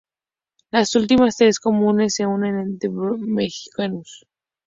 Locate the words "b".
2.87-3.17